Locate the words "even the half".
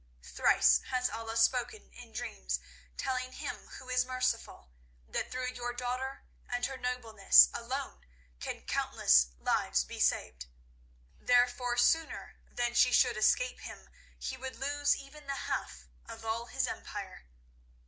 14.95-15.87